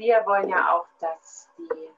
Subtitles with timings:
[0.00, 1.90] wir wollen ja auch, dass die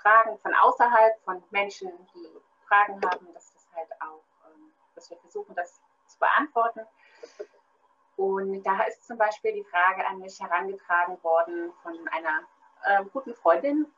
[0.00, 2.28] Fragen von außerhalb, von Menschen, die
[2.68, 6.86] Fragen haben, dass das halt auch, ähm, dass wir versuchen, das zu beantworten.
[8.16, 12.42] Und da ist zum Beispiel die Frage an mich herangetragen worden von einer
[12.84, 13.92] äh, guten Freundin,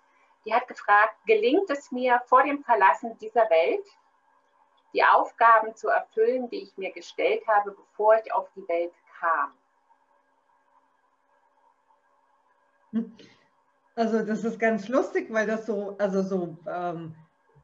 [0.46, 3.87] die hat gefragt, gelingt es mir vor dem Verlassen dieser Welt,
[4.95, 9.52] die Aufgaben zu erfüllen, die ich mir gestellt habe, bevor ich auf die Welt kam?
[13.96, 17.14] Also das ist ganz lustig, weil das so, also so, ähm,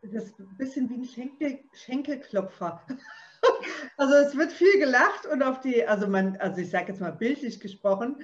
[0.02, 2.82] das ist ein bisschen wie ein Schenkel, Schenkelklopfer.
[3.96, 7.12] also es wird viel gelacht und auf die, also man, also ich sage jetzt mal
[7.12, 8.16] bildlich gesprochen,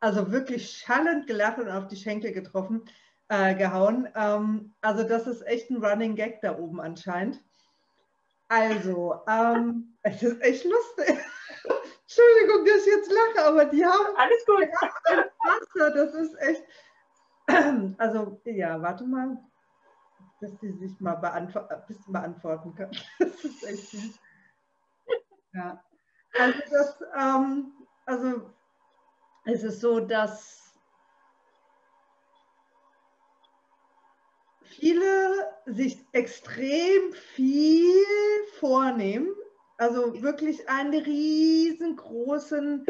[0.00, 2.82] also wirklich schallend gelacht und auf die Schenkel getroffen,
[3.28, 4.08] äh, gehauen.
[4.14, 7.40] Ähm, also das ist echt ein Running Gag da oben anscheinend.
[8.50, 11.06] Also, ähm, es ist echt lustig.
[12.02, 14.68] Entschuldigung, dass ich jetzt lache, aber die haben alles gut.
[15.44, 16.64] Wasser, das ist echt.
[17.98, 19.36] Also, ja, warte mal,
[20.40, 22.90] dass sie sich mal beantw bisschen beantworten kann.
[23.20, 24.18] Das ist echt.
[25.52, 25.84] Ja.
[26.38, 27.72] Also, das, ähm,
[28.06, 28.50] also,
[29.44, 30.59] es ist so, dass
[34.70, 37.94] viele sich extrem viel
[38.58, 39.28] vornehmen
[39.80, 42.84] also wirklich einen riesengroßen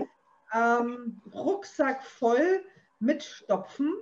[0.53, 2.65] ähm, Rucksack voll
[2.99, 3.95] mitstopfen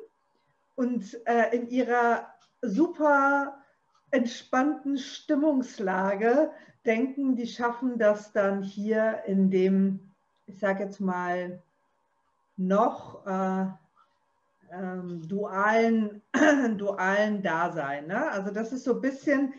[0.75, 3.63] und äh, in ihrer super
[4.11, 6.51] entspannten Stimmungslage
[6.87, 10.15] denken, die schaffen das dann hier in dem,
[10.47, 11.63] ich sage jetzt mal,
[12.57, 13.67] noch äh,
[14.73, 16.23] ähm, dualen,
[16.79, 18.07] dualen Dasein.
[18.07, 18.31] Ne?
[18.31, 19.55] Also das ist so ein bisschen,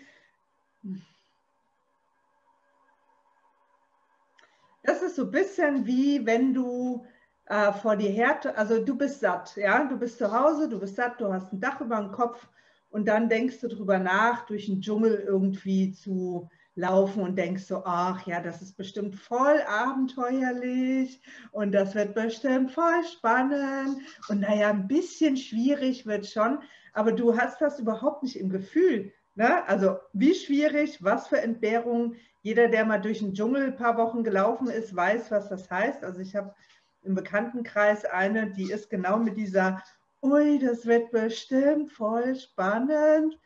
[4.84, 7.06] Das ist so ein bisschen wie wenn du
[7.46, 10.96] äh, vor die Härte, also du bist satt, ja, du bist zu Hause, du bist
[10.96, 12.48] satt, du hast ein Dach über dem Kopf
[12.90, 17.84] und dann denkst du drüber nach, durch den Dschungel irgendwie zu laufen und denkst so,
[17.86, 24.70] ach ja, das ist bestimmt voll abenteuerlich und das wird bestimmt voll spannend und naja,
[24.70, 26.60] ein bisschen schwierig wird schon,
[26.94, 29.12] aber du hast das überhaupt nicht im Gefühl.
[29.36, 29.68] Ne?
[29.68, 34.24] Also wie schwierig, was für Entbehrungen, jeder, der mal durch den Dschungel ein paar Wochen
[34.24, 36.04] gelaufen ist, weiß, was das heißt.
[36.04, 36.56] Also ich habe
[37.04, 39.84] im Bekanntenkreis eine, die ist genau mit dieser,
[40.22, 43.38] ui, das wird bestimmt voll spannend,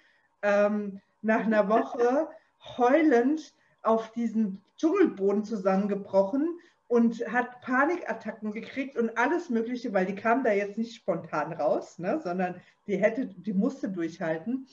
[0.44, 2.27] ähm, nach einer Woche
[2.78, 10.44] heulend auf diesen Dschungelboden zusammengebrochen und hat Panikattacken gekriegt und alles Mögliche, weil die kam
[10.44, 14.68] da jetzt nicht spontan raus, ne, sondern die hätte, die musste durchhalten.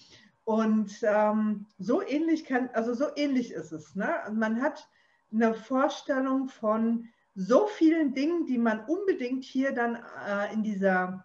[0.44, 3.94] Und ähm, so ähnlich kann, also so ähnlich ist es.
[3.94, 4.08] Ne?
[4.32, 4.88] Man hat
[5.32, 9.96] eine Vorstellung von so vielen Dingen, die man unbedingt hier dann
[10.26, 11.24] äh, in dieser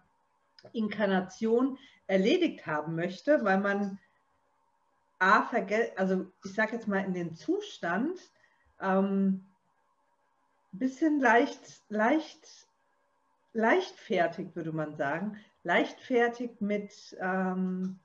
[0.72, 3.98] Inkarnation erledigt haben möchte, weil man
[5.18, 5.48] A,
[5.96, 8.18] also ich sage jetzt mal in den Zustand,
[8.80, 9.44] ähm,
[10.72, 12.68] bisschen leicht, leicht,
[13.52, 17.98] leichtfertig, würde man sagen, leichtfertig mit ähm,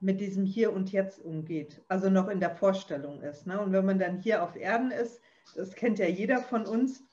[0.00, 3.46] mit diesem Hier und Jetzt umgeht, also noch in der Vorstellung ist.
[3.46, 3.60] Ne?
[3.60, 5.20] Und wenn man dann hier auf Erden ist,
[5.54, 7.04] das kennt ja jeder von uns,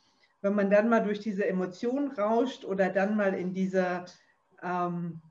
[0.41, 4.05] wenn man dann mal durch diese Emotionen rauscht oder dann mal in diese,
[4.63, 5.21] ähm,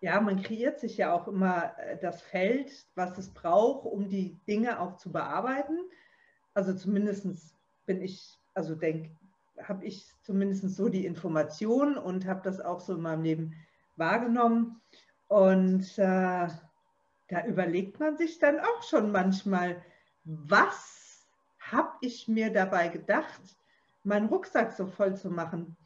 [0.00, 4.38] ja, man kreiert sich ja auch immer äh, das Feld, was es braucht, um die
[4.46, 5.78] Dinge auch zu bearbeiten.
[6.54, 9.10] Also zumindest bin ich, also denke,
[9.62, 13.54] habe ich zumindest so die Information und habe das auch so in meinem Leben
[13.96, 14.80] wahrgenommen.
[15.26, 16.48] Und äh,
[17.28, 19.82] da überlegt man sich dann auch schon manchmal,
[20.24, 21.26] was
[21.58, 23.40] habe ich mir dabei gedacht,
[24.04, 25.76] meinen Rucksack so voll zu machen.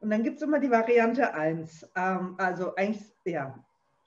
[0.00, 1.90] Und dann gibt es immer die Variante 1.
[1.96, 3.58] Ähm, also eigentlich, ja,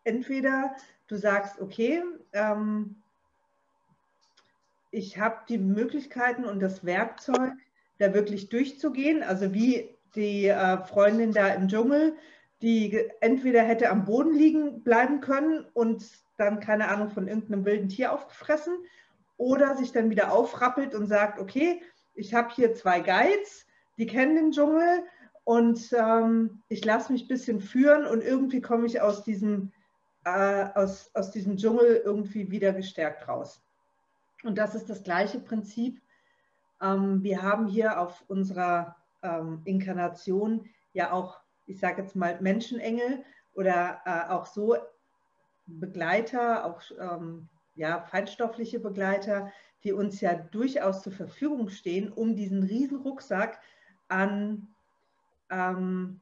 [0.03, 0.75] entweder
[1.07, 2.03] du sagst, okay,
[2.33, 2.95] ähm,
[4.91, 7.53] ich habe die Möglichkeiten und das Werkzeug,
[7.97, 9.23] da wirklich durchzugehen.
[9.23, 12.15] Also wie die äh, Freundin da im Dschungel,
[12.61, 16.05] die entweder hätte am Boden liegen bleiben können und
[16.37, 18.73] dann, keine Ahnung, von irgendeinem wilden Tier aufgefressen
[19.37, 21.81] oder sich dann wieder aufrappelt und sagt, okay,
[22.13, 23.65] ich habe hier zwei Guides,
[23.97, 25.03] die kennen den Dschungel
[25.43, 29.71] und ähm, ich lasse mich ein bisschen führen und irgendwie komme ich aus diesem,
[30.25, 33.61] äh, aus, aus diesem Dschungel irgendwie wieder gestärkt raus.
[34.43, 36.01] Und das ist das gleiche Prinzip.
[36.81, 41.41] Ähm, wir haben hier auf unserer ähm, Inkarnation ja auch
[41.71, 43.23] ich sage jetzt mal Menschenengel
[43.53, 44.75] oder äh, auch so
[45.65, 49.51] Begleiter, auch ähm, ja, feinstoffliche Begleiter,
[49.83, 53.59] die uns ja durchaus zur Verfügung stehen, um diesen riesen Rucksack
[54.09, 54.70] an
[55.51, 56.21] ähm,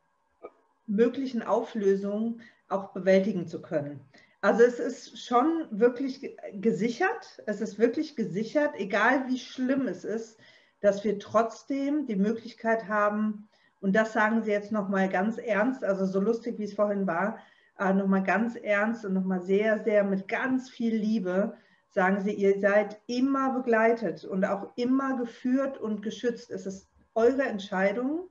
[0.88, 4.02] möglichen Auflösungen auch bewältigen zu können.
[4.42, 10.40] Also es ist schon wirklich gesichert, es ist wirklich gesichert, egal wie schlimm es ist,
[10.80, 13.50] dass wir trotzdem die Möglichkeit haben,
[13.81, 17.40] und das sagen Sie jetzt nochmal ganz ernst, also so lustig wie es vorhin war,
[17.80, 21.56] äh, nochmal ganz ernst und nochmal sehr, sehr mit ganz viel Liebe,
[21.90, 26.50] sagen Sie, ihr seid immer begleitet und auch immer geführt und geschützt.
[26.50, 28.30] Es ist eure Entscheidung,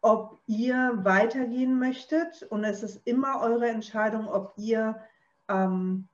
[0.00, 5.00] ob ihr weitergehen möchtet und es ist immer eure Entscheidung, ob ihr
[5.48, 6.06] ähm,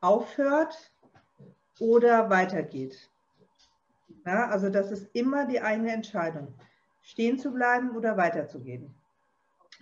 [0.00, 0.92] aufhört
[1.80, 3.10] oder weitergeht.
[4.24, 6.54] Ja, also das ist immer die eigene Entscheidung,
[7.02, 8.94] stehen zu bleiben oder weiterzugehen.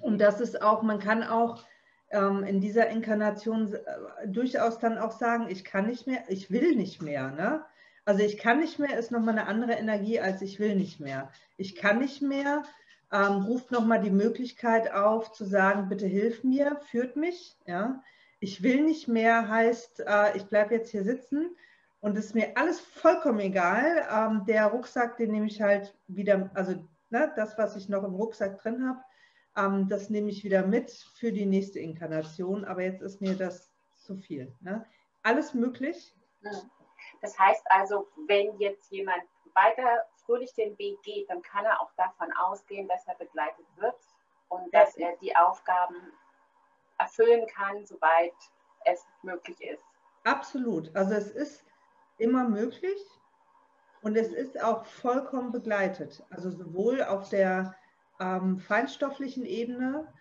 [0.01, 1.65] Und das ist auch, man kann auch
[2.11, 6.77] ähm, in dieser Inkarnation äh, durchaus dann auch sagen, ich kann nicht mehr, ich will
[6.77, 7.31] nicht mehr.
[7.31, 7.65] Ne?
[8.05, 11.31] Also ich kann nicht mehr ist nochmal eine andere Energie als ich will nicht mehr.
[11.57, 12.65] Ich kann nicht mehr
[13.15, 17.57] ähm, ruft nochmal die Möglichkeit auf zu sagen, bitte hilf mir, führt mich.
[17.67, 18.03] Ja?
[18.41, 21.57] Ich will nicht mehr heißt, äh, ich bleibe jetzt hier sitzen
[22.01, 24.07] und ist mir alles vollkommen egal.
[24.11, 26.73] Ähm, der Rucksack, den nehme ich halt wieder, also
[27.11, 29.01] ne, das, was ich noch im Rucksack drin habe,
[29.57, 32.65] ähm, das nehme ich wieder mit für die nächste Inkarnation.
[32.65, 34.53] Aber jetzt ist mir das zu viel.
[34.61, 34.85] Ne?
[35.23, 36.15] Alles möglich.
[37.25, 39.23] Das heißt also, wenn jetzt jemand
[39.55, 43.97] weiter fröhlich den Weg geht, dann kann er auch davon ausgehen, dass er begleitet wird
[44.51, 46.13] und dass er die Aufgaben
[46.99, 48.35] erfüllen kann, soweit
[48.85, 49.83] es möglich ist.
[50.25, 50.95] Absolut.
[50.95, 51.65] Also es ist
[52.19, 53.01] immer möglich
[54.03, 56.23] und es ist auch vollkommen begleitet.
[56.29, 57.75] Also sowohl auf der
[58.21, 60.13] ähm, feinstofflichen Ebene,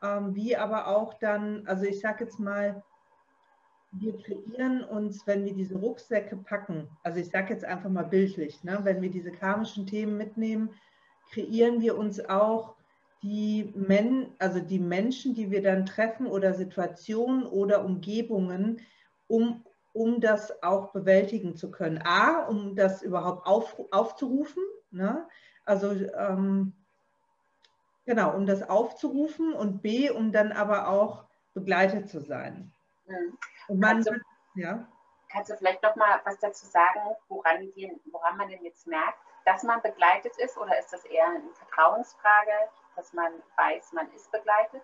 [0.00, 2.84] ähm, wie aber auch dann, also ich sage jetzt mal,
[3.92, 8.64] wir kreieren uns, wenn wir diese Rucksäcke packen, also ich sage jetzt einfach mal bildlich,
[8.64, 10.70] ne, wenn wir diese karmischen Themen mitnehmen,
[11.30, 12.74] kreieren wir uns auch
[13.22, 18.80] die, Men also die Menschen, die wir dann treffen oder Situationen oder Umgebungen,
[19.28, 22.00] um, um das auch bewältigen zu können.
[22.02, 25.26] A, um das überhaupt auf, aufzurufen, ne?
[25.64, 26.72] also ähm,
[28.06, 31.24] genau, um das aufzurufen und B, um dann aber auch
[31.54, 32.72] begleitet zu sein.
[33.12, 33.38] Mhm.
[33.68, 34.86] Und man, kannst, du, ja.
[35.30, 39.18] kannst du vielleicht noch mal was dazu sagen, woran, die, woran man denn jetzt merkt,
[39.44, 42.52] dass man begleitet ist oder ist das eher eine Vertrauensfrage,
[42.96, 44.82] dass man weiß, man ist begleitet?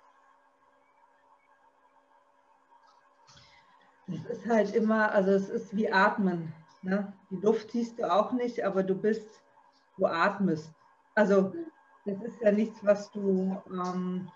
[4.09, 6.55] Es ist halt immer, also es ist wie Atmen.
[6.83, 7.13] Ne?
[7.31, 9.43] Die Luft siehst du auch nicht, aber du bist,
[9.99, 10.73] du atmest.
[11.15, 11.53] Also
[12.07, 14.31] das ist ja nichts, was du ähm,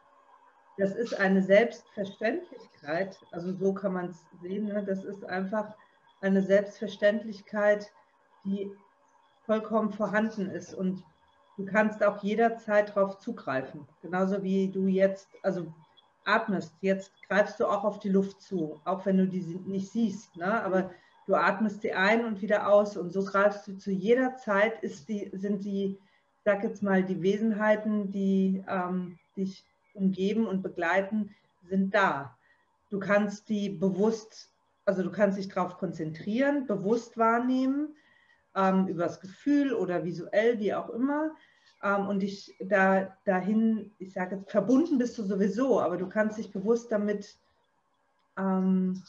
[0.78, 4.82] das ist eine Selbstverständlichkeit, also so kann man es sehen, ne?
[4.84, 5.74] das ist einfach
[6.20, 7.92] eine Selbstverständlichkeit,
[8.44, 8.70] die
[9.44, 10.74] vollkommen vorhanden ist.
[10.74, 11.02] Und
[11.56, 15.72] du kannst auch jederzeit darauf zugreifen, genauso wie du jetzt, also
[16.24, 20.36] atmest, jetzt greifst du auch auf die Luft zu, auch wenn du die nicht siehst,
[20.36, 20.62] ne?
[20.64, 20.90] aber
[21.26, 22.96] du atmest sie ein und wieder aus.
[22.96, 25.98] Und so greifst du zu jeder Zeit, ist die, sind die,
[26.44, 31.34] sag jetzt mal, die Wesenheiten, die ähm, dich umgeben und begleiten,
[31.64, 32.36] sind da.
[32.90, 34.52] Du kannst die bewusst,
[34.84, 37.96] also du kannst dich darauf konzentrieren, bewusst wahrnehmen,
[38.54, 41.30] ähm, über das Gefühl oder visuell, wie auch immer.
[41.82, 46.38] Ähm, und dich da, dahin, ich sage jetzt, verbunden bist du sowieso, aber du kannst
[46.38, 47.36] dich bewusst damit
[48.36, 49.02] ähm,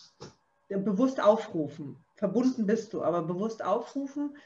[0.69, 1.97] bewusst aufrufen.
[2.15, 4.37] Verbunden bist du, aber bewusst aufrufen.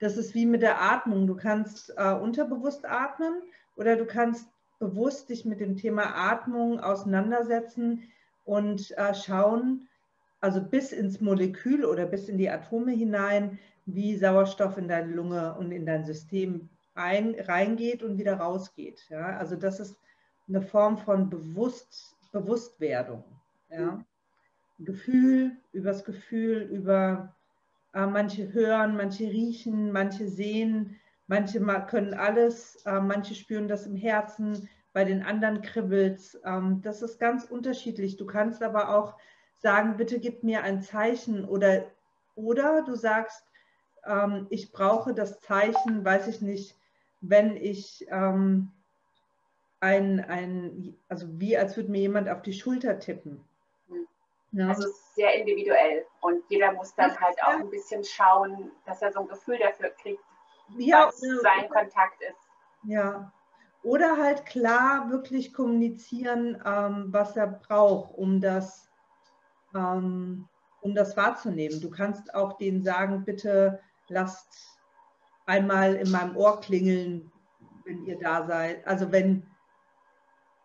[0.00, 1.26] Das ist wie mit der Atmung.
[1.26, 3.42] Du kannst äh, unterbewusst atmen
[3.76, 4.48] oder du kannst
[4.78, 8.02] bewusst dich mit dem Thema Atmung auseinandersetzen
[8.44, 9.88] und äh, schauen,
[10.40, 15.54] also bis ins Molekül oder bis in die Atome hinein, wie Sauerstoff in deine Lunge
[15.54, 19.06] und in dein System ein, reingeht und wieder rausgeht.
[19.08, 19.36] Ja?
[19.38, 19.96] Also das ist
[20.48, 23.24] eine Form von Bewusst, Bewusstwerdung.
[23.70, 24.04] Ja?
[24.78, 27.34] Gefühl, übers Gefühl, über
[27.94, 33.96] äh, manche hören, manche riechen, manche sehen, Manche können alles, äh, manche spüren das im
[33.96, 36.40] Herzen, bei den anderen kribbelt es.
[36.44, 38.16] Ähm, das ist ganz unterschiedlich.
[38.16, 39.14] Du kannst aber auch
[39.56, 41.86] sagen, bitte gib mir ein Zeichen oder,
[42.36, 43.44] oder du sagst,
[44.06, 46.76] ähm, ich brauche das Zeichen, weiß ich nicht,
[47.20, 48.70] wenn ich ähm,
[49.80, 53.44] ein, ein, also wie als würde mir jemand auf die Schulter tippen.
[54.52, 54.68] Ja.
[54.68, 59.20] Also sehr individuell und jeder muss dann halt auch ein bisschen schauen, dass er so
[59.20, 60.22] ein Gefühl dafür kriegt,
[60.78, 62.48] ja, was sein Kontakt ist.
[62.84, 63.32] Ja.
[63.82, 68.90] Oder halt klar wirklich kommunizieren, ähm, was er braucht, um das,
[69.74, 70.48] ähm,
[70.80, 71.80] um das wahrzunehmen.
[71.80, 74.78] Du kannst auch denen sagen, bitte lasst
[75.46, 77.30] einmal in meinem Ohr klingeln,
[77.84, 78.86] wenn ihr da seid.
[78.86, 79.46] Also wenn,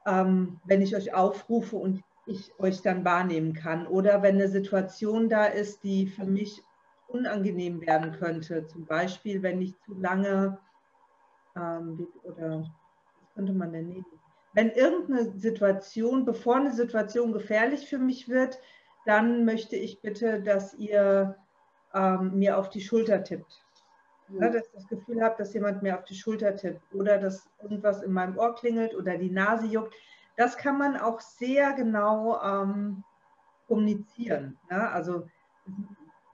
[0.06, 3.88] ähm, wenn ich euch aufrufe und ich euch dann wahrnehmen kann.
[3.88, 6.64] Oder wenn eine Situation da ist, die für mich
[7.10, 8.66] unangenehm werden könnte.
[8.68, 10.58] Zum Beispiel, wenn ich zu lange,
[11.56, 14.06] ähm, oder was könnte man denn nehmen?
[14.54, 18.60] Wenn irgendeine Situation, bevor eine Situation gefährlich für mich wird,
[19.06, 21.36] dann möchte ich bitte, dass ihr
[21.94, 23.64] ähm, mir auf die Schulter tippt.
[24.30, 27.50] Ja, dass ich das Gefühl habe, dass jemand mir auf die Schulter tippt oder dass
[27.64, 29.96] irgendwas in meinem Ohr klingelt oder die Nase juckt.
[30.38, 33.04] Das kann man auch sehr genau ähm,
[33.68, 34.58] kommunizieren.
[34.70, 34.92] Ja?
[34.92, 35.28] Also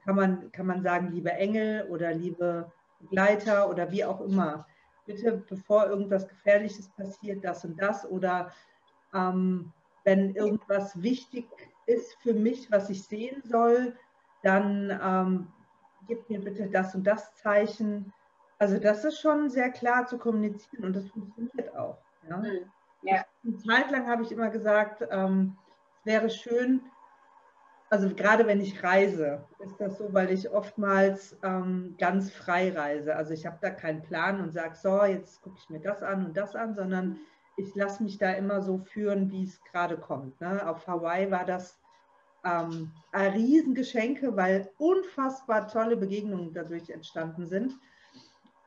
[0.05, 4.67] kann man, kann man sagen, liebe Engel oder liebe Begleiter oder wie auch immer.
[5.05, 8.51] Bitte, bevor irgendwas Gefährliches passiert, das und das oder
[9.13, 9.71] ähm,
[10.03, 11.47] wenn irgendwas wichtig
[11.87, 13.95] ist für mich, was ich sehen soll,
[14.43, 15.47] dann ähm,
[16.07, 18.13] gib mir bitte das und das Zeichen.
[18.59, 21.97] Also das ist schon sehr klar zu kommunizieren und das funktioniert auch.
[22.29, 22.37] Ja?
[22.37, 22.71] Mhm.
[23.01, 23.25] ja.
[23.43, 25.57] Eine Zeit lang habe ich immer gesagt, ähm,
[25.99, 26.81] es wäre schön,
[27.89, 33.15] also gerade wenn ich reise, ist das so, weil ich oftmals ähm, ganz frei reise.
[33.15, 36.25] Also ich habe da keinen Plan und sage, so, jetzt gucke ich mir das an
[36.25, 37.19] und das an, sondern
[37.57, 40.39] ich lasse mich da immer so führen, wie es gerade kommt.
[40.41, 40.67] Ne?
[40.67, 41.79] Auf Hawaii war das
[42.43, 47.73] ähm, Riesengeschenke, weil unfassbar tolle Begegnungen dadurch entstanden sind.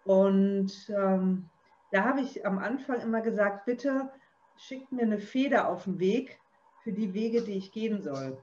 [0.04, 1.48] Und ähm,
[1.90, 4.10] da habe ich am Anfang immer gesagt, bitte
[4.56, 6.40] schickt mir eine Feder auf den Weg
[6.82, 8.38] für die Wege, die ich gehen soll,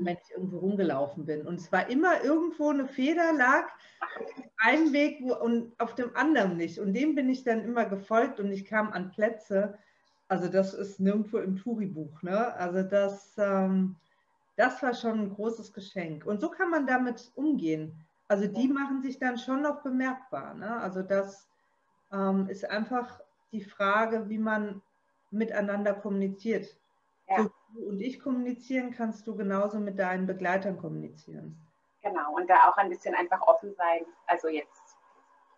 [0.00, 1.46] wenn ich irgendwo rumgelaufen bin.
[1.46, 3.68] Und es war immer irgendwo eine Feder lag
[4.18, 6.78] auf einem Weg und auf dem anderen nicht.
[6.78, 9.78] Und dem bin ich dann immer gefolgt und ich kam an Plätze.
[10.28, 12.22] Also das ist nirgendwo im Touri-Buch.
[12.22, 12.54] Ne?
[12.54, 13.96] Also das, ähm,
[14.56, 16.26] das war schon ein großes Geschenk.
[16.26, 17.94] Und so kann man damit umgehen.
[18.28, 20.54] Also die machen sich dann schon noch bemerkbar.
[20.54, 20.76] Ne?
[20.78, 21.48] Also das
[22.12, 23.20] ähm, ist einfach
[23.52, 24.82] die Frage, wie man
[25.30, 26.76] miteinander kommuniziert.
[27.28, 27.42] Ja.
[27.42, 31.60] So du und ich kommunizieren, kannst du genauso mit deinen Begleitern kommunizieren.
[32.02, 34.06] Genau, und da auch ein bisschen einfach offen sein.
[34.26, 34.96] Also jetzt,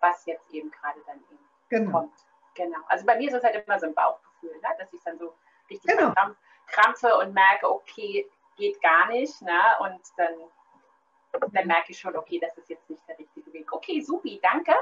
[0.01, 1.91] was jetzt eben gerade dann eben genau.
[1.91, 2.15] kommt.
[2.55, 2.79] Genau.
[2.89, 4.69] Also bei mir ist es halt immer so ein Bauchgefühl, ne?
[4.79, 5.35] dass ich dann so
[5.71, 6.15] richtig genau.
[6.67, 9.41] krampfe und merke, okay, geht gar nicht.
[9.43, 9.61] Ne?
[9.81, 13.73] Und dann, dann merke ich schon, okay, das ist jetzt nicht der richtige Weg.
[13.73, 14.75] Okay, supi, danke.